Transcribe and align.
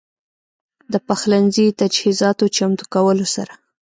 د 0.91 0.93
پخلنځي 1.07 1.67
تجهيزاتو 1.79 2.45
چمتو 2.55 2.85
کولو 2.93 3.25
سره 3.35 3.53